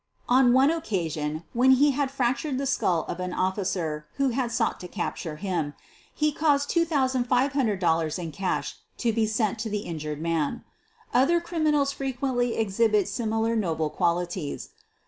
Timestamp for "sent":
9.27-9.59